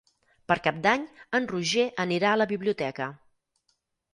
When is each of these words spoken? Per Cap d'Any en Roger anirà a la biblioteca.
Per 0.51 0.55
Cap 0.67 0.77
d'Any 0.85 1.03
en 1.39 1.45
Roger 1.51 1.85
anirà 2.05 2.33
a 2.33 2.41
la 2.43 2.49
biblioteca. 2.53 3.11